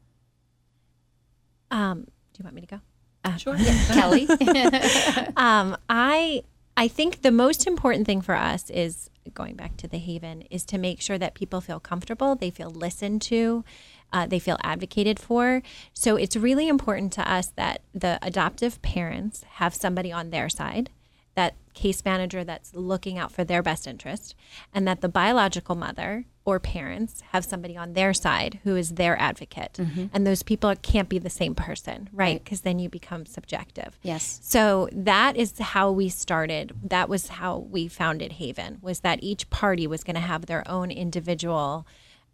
[1.70, 2.80] Um, do you want me to go?
[3.24, 3.56] Uh, Sure.
[3.88, 4.26] Kelly,
[5.36, 6.42] um, I
[6.76, 10.64] I think the most important thing for us is going back to the Haven is
[10.66, 13.64] to make sure that people feel comfortable, they feel listened to,
[14.12, 15.62] uh, they feel advocated for.
[15.94, 20.90] So it's really important to us that the adoptive parents have somebody on their side,
[21.36, 24.34] that case manager that's looking out for their best interest,
[24.74, 29.20] and that the biological mother or parents have somebody on their side who is their
[29.20, 29.74] advocate.
[29.74, 30.06] Mm-hmm.
[30.12, 32.42] And those people can't be the same person, right?
[32.42, 33.98] Because then you become subjective.
[34.02, 34.40] Yes.
[34.42, 36.72] So that is how we started.
[36.82, 38.78] That was how we founded Haven.
[38.80, 41.86] Was that each party was going to have their own individual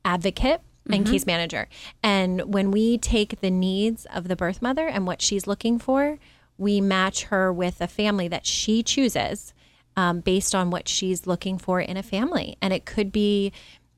[0.04, 0.60] advocate
[0.90, 1.12] and mm-hmm.
[1.12, 1.68] case manager.
[2.02, 6.18] And when we take the needs of the birth mother and what she's looking for,
[6.62, 9.52] we match her with a family that she chooses
[9.96, 12.56] um, based on what she's looking for in a family.
[12.62, 13.52] And it could be,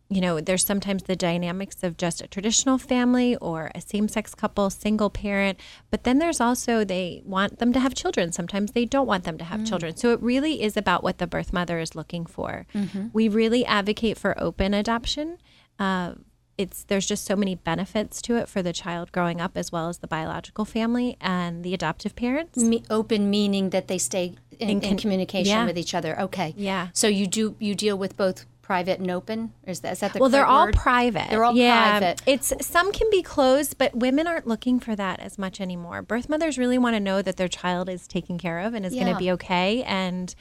[0.08, 4.34] you know, there's sometimes the dynamics of just a traditional family or a same sex
[4.34, 8.32] couple, single parent, but then there's also they want them to have children.
[8.32, 9.96] Sometimes they don't want them to have children.
[9.96, 12.66] So it really is about what the birth mother is looking for.
[13.12, 15.36] We really advocate for open adoption.
[15.78, 16.14] Uh,
[16.56, 19.88] it's there's just so many benefits to it for the child growing up as well
[19.88, 22.58] as the biological family and the adoptive parents.
[22.58, 25.64] Me- open meaning that they stay in, in, con- communication yeah.
[25.64, 26.18] with each other.
[26.20, 26.54] Okay.
[26.56, 26.88] Yeah.
[26.92, 29.52] So you do you deal with both private and open?
[29.66, 30.74] Or is that, is that the well, they're all word?
[30.74, 31.28] private.
[31.28, 32.22] They're all yeah, private.
[32.26, 36.00] It's some can be closed, but women aren't looking for that as much anymore.
[36.02, 38.94] Birth mothers really want to know that their child is taken care of and is
[38.94, 40.34] going to be okay, and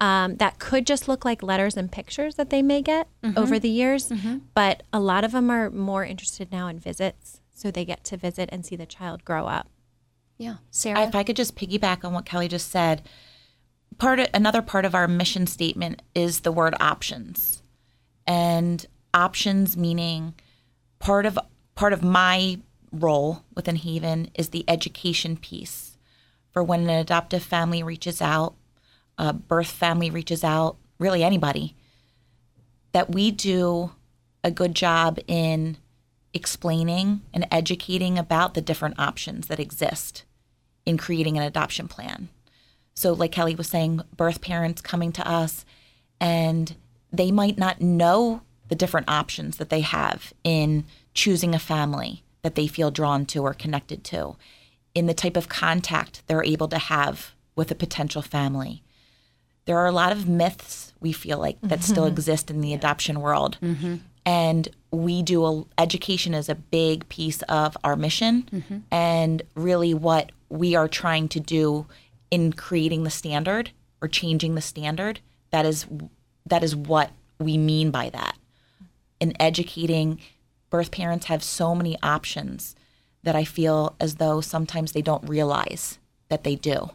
[0.00, 3.38] um, that could just look like letters and pictures that they may get Mm-hmm.
[3.38, 4.12] over the years.
[4.54, 8.16] But a lot of them are more interested now in visits, so they get to
[8.16, 9.68] visit and see the child grow up.
[10.36, 10.56] Yeah.
[10.70, 11.02] Sarah?
[11.02, 13.02] If I could just piggyback on what Kelly just said,
[13.98, 17.62] part of, another part of our mission statement is the word options,
[18.26, 20.34] and options meaning
[21.00, 21.38] part of
[21.74, 22.58] part of my
[22.92, 25.96] role within Haven is the education piece
[26.52, 28.54] for when an adoptive family reaches out,
[29.18, 31.74] birth family reaches out, really anybody,
[32.92, 33.92] that we do
[34.44, 35.76] a good job in
[36.32, 40.24] explaining and educating about the different options that exist
[40.86, 42.28] in creating an adoption plan.
[42.94, 45.64] So, like Kelly was saying, birth parents coming to us
[46.20, 46.74] and
[47.12, 52.54] they might not know the different options that they have in choosing a family that
[52.54, 54.36] they feel drawn to or connected to,
[54.94, 58.82] in the type of contact they're able to have with a potential family.
[59.68, 62.14] There are a lot of myths we feel like that still mm-hmm.
[62.14, 63.58] exist in the adoption world.
[63.60, 63.96] Mm-hmm.
[64.24, 68.48] And we do a, education is a big piece of our mission.
[68.50, 68.78] Mm-hmm.
[68.90, 71.84] And really what we are trying to do
[72.30, 75.84] in creating the standard or changing the standard that is
[76.46, 78.38] that is what we mean by that.
[79.20, 80.18] In educating
[80.70, 82.74] birth parents have so many options
[83.22, 85.98] that i feel as though sometimes they don't realize
[86.30, 86.92] that they do.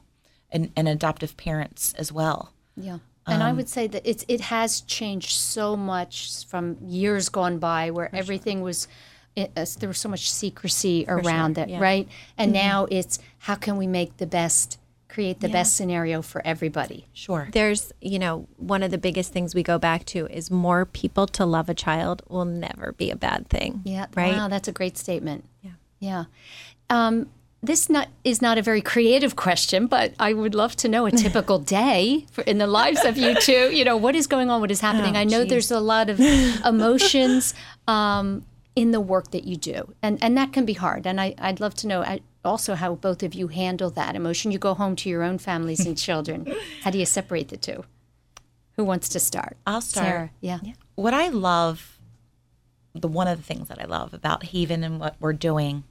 [0.50, 3.00] And, and adoptive parents as well Yeah.
[3.26, 7.90] And I would say that it's it has changed so much from years gone by
[7.90, 8.88] where everything was
[9.36, 12.08] it, uh, there was so much secrecy around it, right?
[12.38, 14.78] And now it's how can we make the best
[15.14, 17.06] create the best scenario for everybody.
[17.14, 20.86] sure There's, you know, one of the biggest things we go back to is more
[20.86, 23.82] people to love a child will never be a bad thing.
[23.86, 24.08] Yeah.
[24.16, 24.34] Right.
[24.36, 25.46] Wow, that's a great statement.
[25.62, 25.72] Yeah.
[26.00, 26.24] Yeah.
[26.90, 27.30] Um,
[27.64, 31.12] this not is not a very creative question, but I would love to know a
[31.12, 33.72] typical day for, in the lives of you two.
[33.72, 34.60] You know, what is going on?
[34.60, 35.16] What is happening?
[35.16, 35.50] Oh, I know geez.
[35.50, 36.20] there's a lot of
[36.66, 37.54] emotions
[37.88, 38.46] um,
[38.76, 41.08] in the work that you do, and and that can be hard.
[41.08, 44.52] And I, I'd love to know uh, also how both of you handle that emotion.
[44.52, 46.54] You go home to your own families and children.
[46.82, 47.86] How do you separate the two?
[48.76, 49.56] Who wants to start?
[49.66, 50.06] I'll start.
[50.06, 50.32] Sarah.
[50.42, 50.60] Yeah.
[50.96, 52.00] what I love,
[52.94, 55.84] the one of the things that I love about Haven and what we're doing,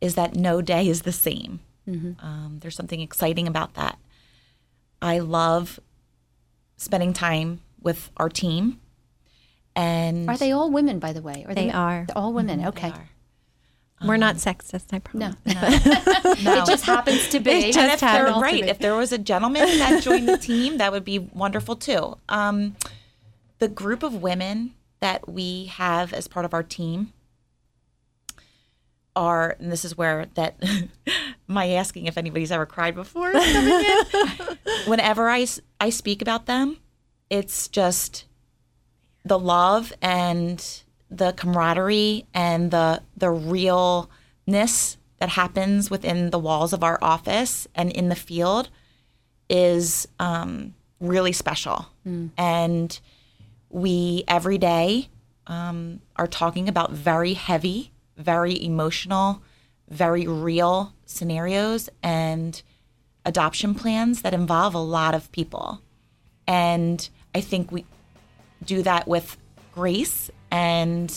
[0.00, 1.60] is that no day is the same.
[1.88, 3.98] Um, there's something exciting about that.
[5.00, 5.80] I love
[6.76, 8.78] spending time with our team,
[9.74, 11.46] and Are they all women, by the way?
[11.48, 12.04] Are They are.
[12.06, 12.66] They're all women.
[12.66, 12.92] Okay.
[14.04, 15.34] We're not sexist, I promise.
[15.46, 16.62] No.
[16.62, 17.50] It just happens to be.
[17.50, 20.78] It just and if they're right, if there was a gentleman that joined the team,
[20.78, 22.16] that would be wonderful too.
[22.28, 22.76] Um,
[23.58, 27.12] the group of women that we have as part of our team
[29.18, 30.62] are, and this is where that
[31.48, 34.58] my asking if anybody's ever cried before is coming in.
[34.86, 35.46] Whenever I
[35.80, 36.78] I speak about them,
[37.28, 38.24] it's just
[39.24, 40.64] the love and
[41.10, 47.90] the camaraderie and the the realness that happens within the walls of our office and
[47.90, 48.70] in the field
[49.48, 51.86] is um, really special.
[52.36, 53.00] And
[53.68, 55.08] we every day
[55.46, 59.42] um, are talking about very heavy, very emotional,
[59.88, 62.60] very real scenarios and
[63.24, 65.80] adoption plans that involve a lot of people.
[66.46, 67.84] And I think we
[68.64, 69.36] do that with
[69.74, 71.14] grace and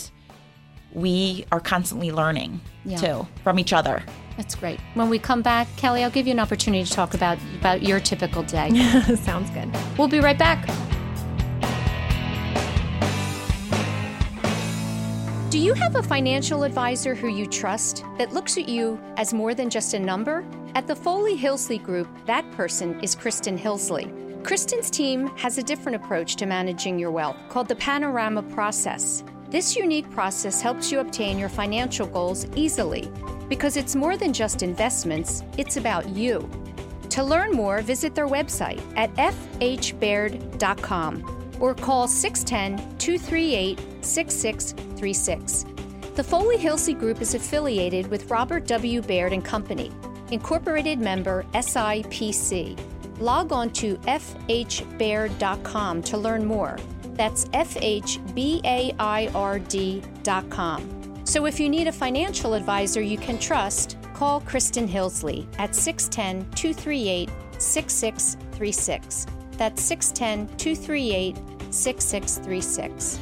[0.93, 2.97] we are constantly learning Yeah.
[2.97, 4.03] too from each other.
[4.37, 4.79] That's great.
[4.93, 7.99] When we come back, Kelly, I'll give you an opportunity to talk about about your
[7.99, 8.69] typical day.
[9.23, 9.69] Sounds good.
[9.97, 10.67] we'll be right back.
[15.51, 19.53] Do you have a financial advisor who you trust that looks at you as more
[19.53, 20.45] than just a number?
[20.75, 24.45] At the Foley Hillsley Group, that person is Kristen Hillsley.
[24.45, 29.25] Kristen's team has a different approach to managing your wealth called the Panorama Process.
[29.49, 33.11] This unique process helps you obtain your financial goals easily
[33.49, 36.49] because it's more than just investments, it's about you.
[37.09, 45.65] To learn more, visit their website at fhbaird.com or call 610 238 6636.
[46.15, 49.01] The Foley Hillsley Group is affiliated with Robert W.
[49.01, 49.91] Baird and Company,
[50.31, 52.77] incorporated member SIPC.
[53.19, 56.77] Log on to fhbaird.com to learn more.
[57.13, 58.21] That's fhbaird.com.
[61.23, 66.49] So if you need a financial advisor you can trust, call Kristen Hillsley at 610
[66.55, 67.29] 238
[67.59, 69.27] 6636.
[69.51, 73.19] That's 610 238 6636.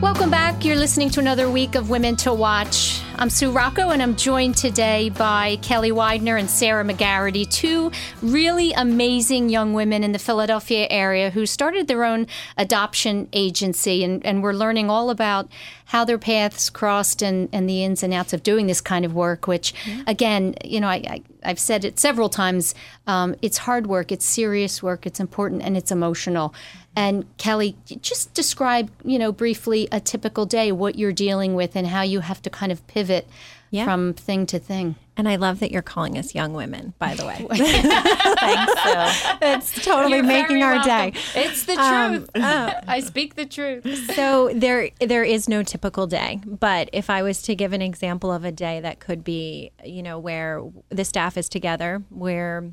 [0.00, 0.64] Welcome back.
[0.64, 3.00] You're listening to another week of Women to Watch.
[3.16, 8.72] I'm Sue Rocco, and I'm joined today by Kelly Widener and Sarah McGarity, two really
[8.72, 14.02] amazing young women in the Philadelphia area who started their own adoption agency.
[14.02, 15.48] And, and we're learning all about
[15.92, 19.12] how their paths crossed and, and the ins and outs of doing this kind of
[19.12, 20.02] work, which, yeah.
[20.06, 22.74] again, you know, I, I, have said it several times.
[23.06, 26.54] Um, it's hard work, it's serious work, it's important, and it's emotional.
[26.96, 31.86] And Kelly, just describe, you know, briefly a typical day, what you're dealing with, and
[31.86, 33.28] how you have to kind of pivot
[33.72, 33.84] yeah.
[33.84, 34.96] from thing to thing.
[35.16, 37.46] And I love that you're calling us young women, by the way.
[37.50, 39.36] Thanks, so.
[39.40, 41.12] It's totally you're making our welcome.
[41.12, 41.12] day.
[41.34, 42.30] It's the um, truth.
[42.36, 44.14] Um, I speak the truth.
[44.14, 48.30] So there there is no typical day, but if I was to give an example
[48.30, 52.72] of a day that could be, you know, where the staff is together, where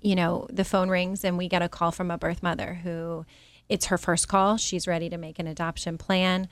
[0.00, 3.26] you know, the phone rings and we get a call from a birth mother who
[3.68, 4.56] it's her first call.
[4.56, 6.48] She's ready to make an adoption plan.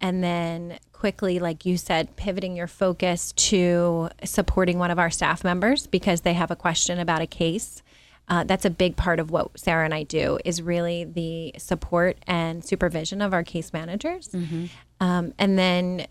[0.00, 5.44] And then quickly, like you said, pivoting your focus to supporting one of our staff
[5.44, 7.82] members because they have a question about a case.
[8.28, 12.18] Uh, that's a big part of what Sarah and I do is really the support
[12.26, 14.28] and supervision of our case managers.
[14.28, 14.66] Mm-hmm.
[15.00, 16.06] Um, and then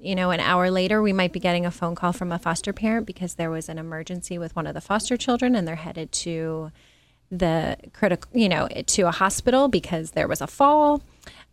[0.00, 2.72] you know, an hour later, we might be getting a phone call from a foster
[2.72, 6.10] parent because there was an emergency with one of the foster children and they're headed
[6.10, 6.72] to
[7.30, 11.02] the critical, you know, to a hospital because there was a fall.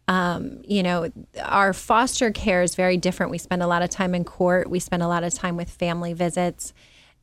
[0.07, 1.11] Um, you know,
[1.43, 3.31] our foster care is very different.
[3.31, 5.69] We spend a lot of time in court, we spend a lot of time with
[5.69, 6.73] family visits.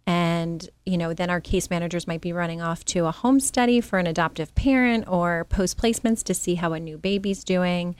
[0.07, 3.81] And, you know, then our case managers might be running off to a home study
[3.81, 7.97] for an adoptive parent or post placements to see how a new baby's doing.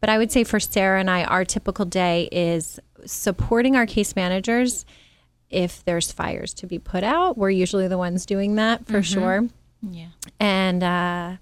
[0.00, 4.14] But I would say for Sarah and I, our typical day is supporting our case
[4.14, 4.86] managers.
[5.50, 9.20] If there's fires to be put out, we're usually the ones doing that for mm-hmm.
[9.20, 9.48] sure.
[9.82, 10.08] Yeah.
[10.38, 11.36] And uh,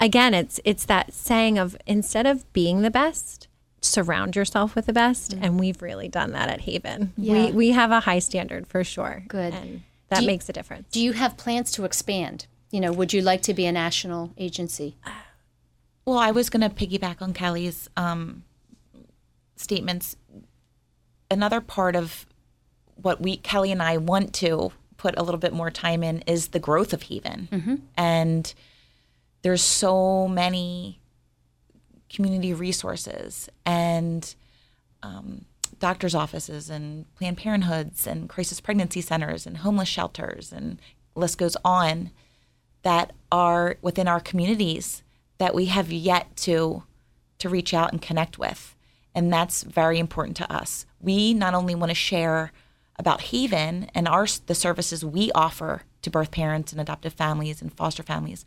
[0.00, 3.48] again, it's it's that saying of instead of being the best,
[3.80, 5.44] surround yourself with the best, mm-hmm.
[5.44, 7.12] and we've really done that at Haven.
[7.16, 7.46] Yeah.
[7.46, 9.24] We we have a high standard for sure.
[9.28, 9.54] Good.
[9.54, 10.88] And that makes a difference.
[10.90, 12.46] Do you have plans to expand?
[12.70, 14.96] You know, would you like to be a national agency?
[16.04, 18.44] Well, I was going to piggyback on Kelly's um,
[19.56, 20.16] statements.
[21.30, 22.26] Another part of
[22.96, 26.48] what we, Kelly and I, want to put a little bit more time in is
[26.48, 27.48] the growth of Haven.
[27.52, 27.74] Mm-hmm.
[27.96, 28.52] And
[29.42, 31.00] there's so many
[32.08, 34.34] community resources and
[35.02, 35.44] um,
[35.78, 40.80] doctors' offices and Planned Parenthoods and crisis pregnancy centers and homeless shelters and
[41.14, 42.10] list goes on
[42.82, 45.02] that are within our communities
[45.38, 46.84] that we have yet to
[47.38, 48.76] to reach out and connect with.
[49.14, 50.86] And that's very important to us.
[51.00, 52.52] We not only want to share
[52.96, 57.72] about Haven and our the services we offer to birth parents and adoptive families and
[57.72, 58.44] foster families,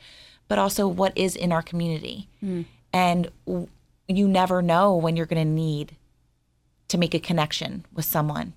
[0.48, 2.28] but also what is in our community.
[2.44, 2.66] Mm.
[2.94, 3.68] And w-
[4.08, 5.96] you never know when you're going to need
[6.88, 8.54] to make a connection with someone.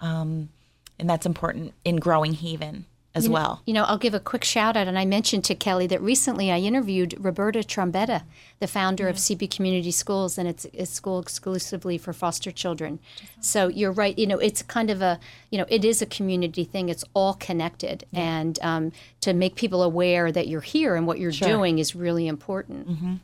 [0.00, 0.50] Um,
[0.98, 3.62] and that's important in growing Haven as you know, well.
[3.66, 6.50] You know, I'll give a quick shout out, and I mentioned to Kelly that recently
[6.50, 8.22] I interviewed Roberta Trombetta,
[8.58, 9.10] the founder yeah.
[9.10, 12.98] of CB Community Schools, and it's a school exclusively for foster children.
[13.40, 14.18] So you're right.
[14.18, 16.88] You know, it's kind of a, you know, it is a community thing.
[16.88, 18.20] It's all connected, yeah.
[18.20, 21.48] and um, to make people aware that you're here and what you're sure.
[21.48, 22.88] doing is really important.
[22.88, 23.14] Mm-hmm.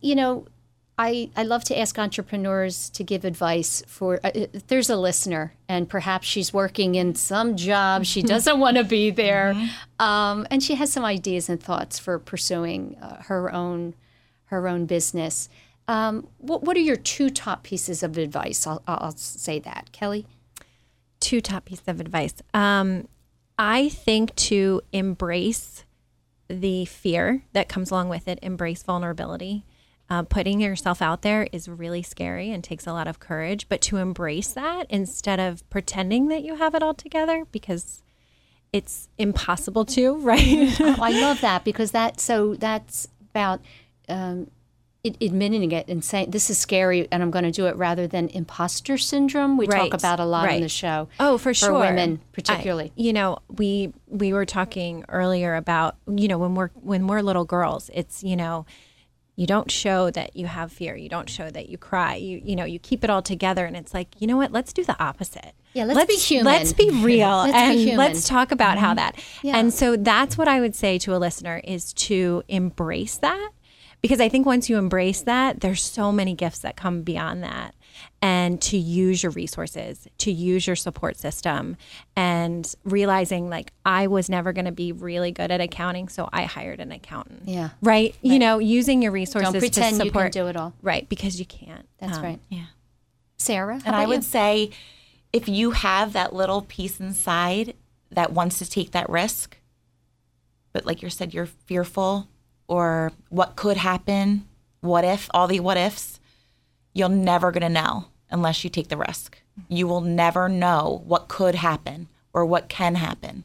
[0.00, 0.46] You know,
[1.02, 4.32] I, I love to ask entrepreneurs to give advice for uh,
[4.66, 9.10] there's a listener and perhaps she's working in some job she doesn't want to be
[9.10, 9.54] there.
[9.54, 10.06] Mm-hmm.
[10.06, 13.94] um, and she has some ideas and thoughts for pursuing uh, her own
[14.44, 15.48] her own business.
[15.88, 18.66] Um, what, what are your two top pieces of advice?
[18.66, 19.92] I'll, I'll say that.
[19.92, 20.26] Kelly?
[21.18, 22.34] Two top pieces of advice.
[22.52, 23.08] Um,
[23.58, 25.84] I think to embrace
[26.48, 29.64] the fear that comes along with it embrace vulnerability
[30.10, 33.80] uh, putting yourself out there is really scary and takes a lot of courage, but
[33.80, 38.02] to embrace that instead of pretending that you have it all together because
[38.72, 40.76] it's impossible to, right?
[40.80, 43.60] oh, I love that because that so that's about
[44.08, 44.50] um,
[45.04, 48.08] it, admitting it and saying this is scary and I'm going to do it rather
[48.08, 49.56] than imposter syndrome.
[49.56, 49.90] We right.
[49.90, 50.56] talk about a lot right.
[50.56, 51.08] on the show.
[51.20, 52.86] Oh, for, for sure, women particularly.
[52.86, 57.22] I, you know, we we were talking earlier about you know when we're when we're
[57.22, 58.66] little girls, it's you know
[59.40, 60.94] you don't show that you have fear.
[60.94, 62.16] You don't show that you cry.
[62.16, 64.52] You you know you keep it all together and it's like you know what?
[64.52, 65.54] Let's do the opposite.
[65.72, 66.44] Yeah let's, let's be human.
[66.44, 68.84] let's be real let's and be let's talk about mm-hmm.
[68.84, 69.16] how that.
[69.42, 69.56] Yeah.
[69.56, 73.50] and so that's what i would say to a listener is to embrace that
[74.02, 77.74] because I think once you embrace that, there's so many gifts that come beyond that.
[78.22, 81.76] And to use your resources, to use your support system,
[82.16, 86.44] and realizing like I was never going to be really good at accounting, so I
[86.44, 87.42] hired an accountant.
[87.46, 87.70] Yeah.
[87.82, 88.14] Right.
[88.20, 90.74] You know, using your resources Don't pretend to you can do it all.
[90.82, 91.88] Right, because you can't.
[91.98, 92.40] That's Um, right.
[92.48, 92.66] Yeah.
[93.38, 94.22] Sarah, how And I would you?
[94.22, 94.70] say
[95.32, 97.74] if you have that little piece inside
[98.10, 99.56] that wants to take that risk,
[100.72, 102.28] but like you said, you're fearful
[102.68, 104.46] or what could happen,
[104.80, 106.19] what if, all the what ifs,
[106.92, 109.40] you're never going to know unless you take the risk.
[109.68, 113.44] You will never know what could happen or what can happen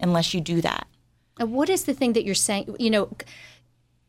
[0.00, 0.86] unless you do that.
[1.40, 2.74] Uh, What is the thing that you're saying?
[2.78, 3.08] You know,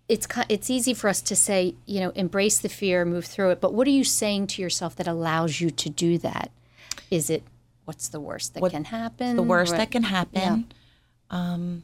[0.09, 3.61] it's it's easy for us to say, you know, embrace the fear, move through it.
[3.61, 6.51] But what are you saying to yourself that allows you to do that?
[7.09, 7.43] Is it
[7.85, 9.35] what's the worst that What- can happen?
[9.35, 10.71] the worst What- that can happen.
[11.29, 11.83] Um,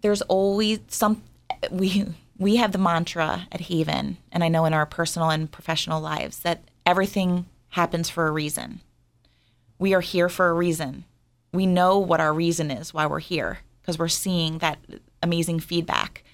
[0.00, 1.22] there's always some.
[1.70, 2.06] We
[2.40, 6.40] we have the mantra at Haven, and I know in our personal and professional lives
[6.40, 8.80] that everything happens for a reason.
[9.78, 11.04] We are here for a reason.
[11.52, 14.78] We know what our reason is why we're here because we're seeing that
[15.22, 16.24] amazing feedback.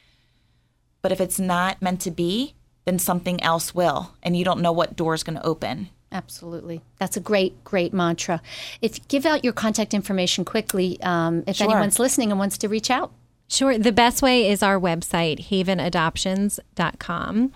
[1.02, 2.54] But if it's not meant to be,
[2.84, 5.90] then something else will, and you don't know what door is going to open.
[6.12, 8.40] Absolutely, that's a great great mantra.
[8.80, 11.68] If give out your contact information quickly, um, if Sure.
[11.68, 13.10] anyone's listening and wants to reach out.
[13.48, 13.78] Sure.
[13.78, 17.52] The best way is our website, havenadoptions.com.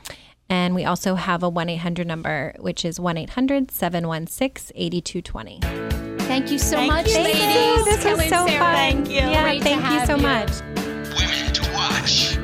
[0.48, 5.60] And we also have a 1 800 number, which is 1 800 716 8220.
[6.24, 7.40] Thank you so Thank much, you, ladies.
[7.40, 7.84] ladies.
[7.84, 8.58] This Kelly was so Sarah.
[8.58, 8.74] fun.
[8.74, 9.14] Thank you.
[9.16, 10.22] Yeah, Great to thank you so you.
[10.22, 10.50] much.
[11.16, 12.36] Women to watch.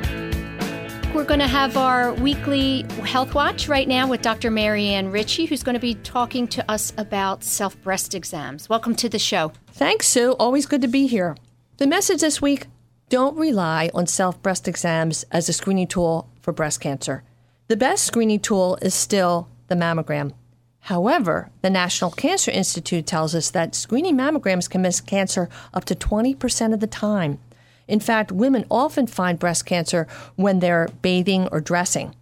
[1.14, 4.50] We're going to have our weekly health watch right now with Dr.
[4.50, 8.68] Marianne Ritchie, who's going to be talking to us about self breast exams.
[8.68, 9.52] Welcome to the show.
[9.72, 10.32] Thanks, Sue.
[10.32, 11.34] Always good to be here.
[11.78, 12.66] The message this week
[13.08, 17.22] don't rely on self breast exams as a screening tool for breast cancer.
[17.68, 20.32] The best screening tool is still the mammogram.
[20.80, 25.96] However, the National Cancer Institute tells us that screening mammograms can miss cancer up to
[25.96, 27.40] 20% of the time.
[27.88, 32.14] In fact, women often find breast cancer when they're bathing or dressing.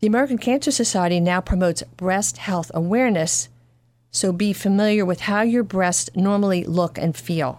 [0.00, 3.48] The American Cancer Society now promotes breast health awareness
[4.14, 7.58] so be familiar with how your breasts normally look and feel.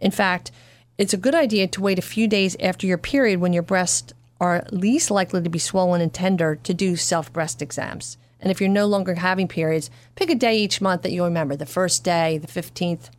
[0.00, 0.50] In fact,
[0.98, 4.12] it's a good idea to wait a few days after your period when your breasts
[4.40, 8.16] are least likely to be swollen and tender to do self breast exams.
[8.40, 11.56] And if you're no longer having periods, pick a day each month that you'll remember
[11.56, 13.10] the first day, the 15th.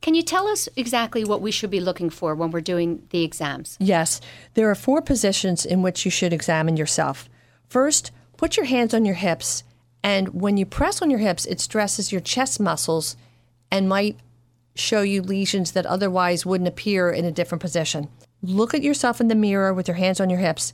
[0.00, 3.22] Can you tell us exactly what we should be looking for when we're doing the
[3.22, 3.76] exams?
[3.80, 4.20] Yes,
[4.54, 7.28] there are four positions in which you should examine yourself.
[7.68, 9.64] First, put your hands on your hips,
[10.02, 13.16] and when you press on your hips, it stresses your chest muscles
[13.70, 14.18] and might
[14.74, 18.08] show you lesions that otherwise wouldn't appear in a different position.
[18.42, 20.72] Look at yourself in the mirror with your hands on your hips,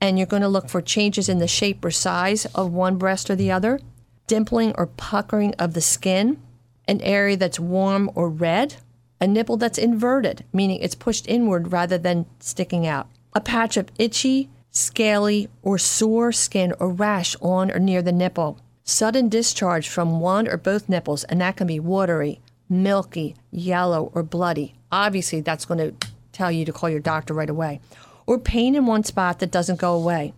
[0.00, 3.30] and you're going to look for changes in the shape or size of one breast
[3.30, 3.80] or the other,
[4.26, 6.40] dimpling or puckering of the skin,
[6.86, 8.76] an area that's warm or red,
[9.20, 13.90] a nipple that's inverted, meaning it's pushed inward rather than sticking out, a patch of
[13.98, 20.20] itchy, scaly, or sore skin or rash on or near the nipple, sudden discharge from
[20.20, 24.74] one or both nipples, and that can be watery, milky, yellow, or bloody.
[24.90, 27.80] Obviously, that's going to tell you to call your doctor right away,
[28.26, 30.32] or pain in one spot that doesn't go away.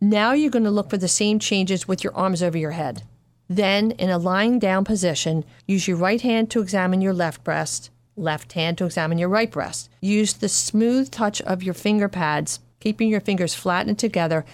[0.00, 3.02] Now you're going to look for the same changes with your arms over your head.
[3.48, 7.90] Then, in a lying down position, use your right hand to examine your left breast,
[8.16, 9.90] left hand to examine your right breast.
[10.00, 14.44] Use the smooth touch of your finger pads, keeping your fingers flattened together,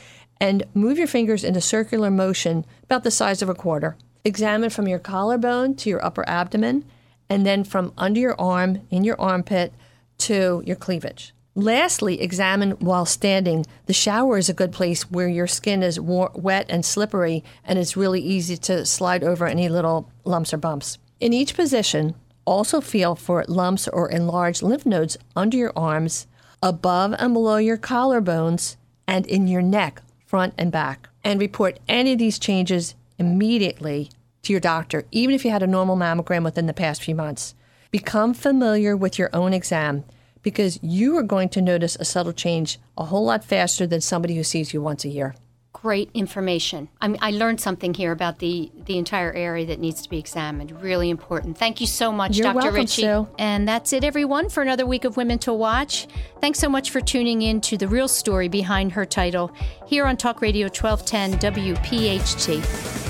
[0.41, 3.97] and move your fingers in a circular motion about the size of a quarter.
[4.25, 6.85] Examine from your collarbone to your upper abdomen,
[7.31, 9.73] and then from under your arm, in your armpit,
[10.19, 11.33] to your cleavage.
[11.55, 13.67] Lastly, examine while standing.
[13.87, 17.79] The shower is a good place where your skin is war- wet and slippery, and
[17.79, 20.99] it's really easy to slide over any little lumps or bumps.
[21.21, 22.15] In each position,
[22.45, 26.27] also feel for lumps or enlarged lymph nodes under your arms,
[26.63, 28.77] above and below your collarbones,
[29.07, 31.09] and in your neck, front and back.
[31.25, 34.11] And report any of these changes immediately
[34.43, 37.55] to your doctor, even if you had a normal mammogram within the past few months.
[37.91, 40.05] Become familiar with your own exam
[40.43, 44.37] because you are going to notice a subtle change a whole lot faster than somebody
[44.37, 45.35] who sees you once a year.
[45.73, 46.89] Great information.
[47.01, 50.19] I, mean, I learned something here about the, the entire area that needs to be
[50.19, 50.83] examined.
[50.83, 51.57] Really important.
[51.57, 52.57] Thank you so much, You're Dr.
[52.57, 53.03] welcome, Ritchie.
[53.03, 53.29] Sue.
[53.39, 56.07] And that's it, everyone, for another week of Women to Watch.
[56.41, 59.53] Thanks so much for tuning in to the real story behind her title
[59.87, 63.10] here on Talk Radio 1210 WPHT.